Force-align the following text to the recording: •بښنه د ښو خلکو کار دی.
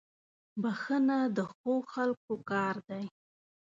•بښنه 0.61 1.19
د 1.37 1.39
ښو 1.53 1.73
خلکو 1.93 2.33
کار 2.51 2.75
دی. 2.89 3.03